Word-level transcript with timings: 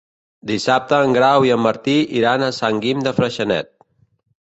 Dissabte 0.51 0.97
en 1.07 1.11
Grau 1.17 1.45
i 1.49 1.53
en 1.55 1.61
Martí 1.65 1.95
iran 2.21 2.45
a 2.45 2.49
Sant 2.61 2.81
Guim 2.87 3.05
de 3.09 3.13
Freixenet. 3.19 3.71